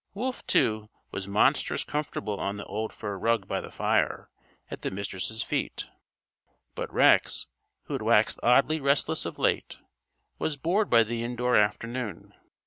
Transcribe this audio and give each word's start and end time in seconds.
Wolf, 0.15 0.43
too, 0.47 0.89
was 1.11 1.27
monstrous 1.27 1.83
comfortable 1.83 2.39
on 2.39 2.57
the 2.57 2.65
old 2.65 2.91
fur 2.91 3.19
rug 3.19 3.47
by 3.47 3.61
the 3.61 3.69
fire, 3.69 4.31
at 4.71 4.81
the 4.81 4.89
Mistress' 4.89 5.43
feet. 5.43 5.91
But 6.73 6.91
Rex, 6.91 7.45
who 7.83 7.93
had 7.93 8.01
waxed 8.01 8.39
oddly 8.41 8.79
restless 8.79 9.27
of 9.27 9.37
late, 9.37 9.77
was 10.39 10.57
bored 10.57 10.89
by 10.89 11.03
the 11.03 11.23
indoor 11.23 11.55
afternoon. 11.55 12.33